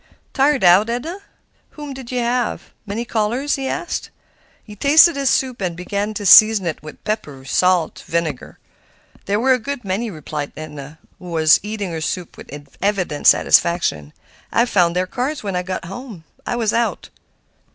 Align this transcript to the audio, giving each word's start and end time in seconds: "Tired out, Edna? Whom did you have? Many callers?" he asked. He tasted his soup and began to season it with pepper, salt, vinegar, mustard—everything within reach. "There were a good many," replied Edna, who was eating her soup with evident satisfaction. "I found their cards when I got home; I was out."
"Tired 0.33 0.63
out, 0.63 0.89
Edna? 0.89 1.19
Whom 1.77 1.93
did 1.93 2.11
you 2.11 2.21
have? 2.21 2.73
Many 2.87 3.05
callers?" 3.05 3.53
he 3.53 3.67
asked. 3.67 4.09
He 4.63 4.75
tasted 4.75 5.15
his 5.15 5.29
soup 5.29 5.61
and 5.61 5.77
began 5.77 6.15
to 6.15 6.25
season 6.25 6.65
it 6.65 6.81
with 6.81 7.03
pepper, 7.03 7.45
salt, 7.45 8.03
vinegar, 8.07 8.57
mustard—everything 8.63 9.11
within 9.11 9.13
reach. 9.21 9.25
"There 9.27 9.39
were 9.39 9.53
a 9.53 9.59
good 9.59 9.85
many," 9.85 10.09
replied 10.09 10.53
Edna, 10.57 10.97
who 11.19 11.29
was 11.29 11.59
eating 11.61 11.91
her 11.91 12.01
soup 12.01 12.35
with 12.35 12.51
evident 12.81 13.27
satisfaction. 13.27 14.11
"I 14.51 14.65
found 14.65 14.95
their 14.95 15.05
cards 15.05 15.43
when 15.43 15.55
I 15.55 15.61
got 15.61 15.85
home; 15.85 16.23
I 16.47 16.55
was 16.55 16.73
out." 16.73 17.09